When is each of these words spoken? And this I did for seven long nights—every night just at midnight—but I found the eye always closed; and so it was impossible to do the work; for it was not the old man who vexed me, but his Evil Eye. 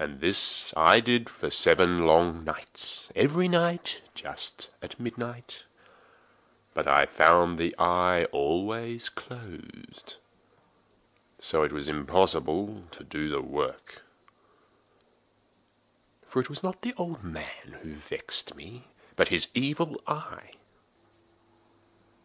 And 0.00 0.18
this 0.20 0.74
I 0.76 0.98
did 0.98 1.30
for 1.30 1.48
seven 1.48 2.04
long 2.06 2.42
nights—every 2.42 3.46
night 3.46 4.00
just 4.12 4.68
at 4.82 4.98
midnight—but 4.98 6.88
I 6.88 7.06
found 7.06 7.56
the 7.56 7.72
eye 7.78 8.24
always 8.32 9.08
closed; 9.08 10.16
and 10.16 10.16
so 11.38 11.62
it 11.62 11.70
was 11.70 11.88
impossible 11.88 12.86
to 12.90 13.04
do 13.04 13.28
the 13.30 13.40
work; 13.40 14.02
for 16.26 16.40
it 16.42 16.48
was 16.48 16.64
not 16.64 16.82
the 16.82 16.92
old 16.94 17.22
man 17.22 17.78
who 17.84 17.94
vexed 17.94 18.56
me, 18.56 18.88
but 19.14 19.28
his 19.28 19.50
Evil 19.54 20.02
Eye. 20.08 20.50